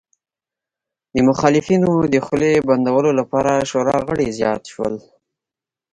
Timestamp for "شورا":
3.69-3.97